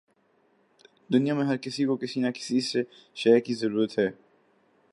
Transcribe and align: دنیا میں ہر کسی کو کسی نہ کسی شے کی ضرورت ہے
دنیا 1.13 1.33
میں 1.33 1.45
ہر 1.45 1.57
کسی 1.57 1.85
کو 1.85 1.95
کسی 1.95 2.19
نہ 2.21 2.27
کسی 2.35 2.59
شے 3.15 3.39
کی 3.39 3.53
ضرورت 3.53 3.97
ہے 3.99 4.07